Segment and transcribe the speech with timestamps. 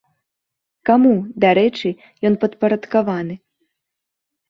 [0.91, 1.11] Каму,
[1.45, 1.89] дарэчы,
[2.33, 3.35] ён падпарадкаваны?